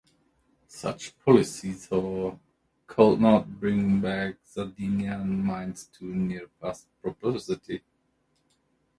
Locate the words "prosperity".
7.03-7.83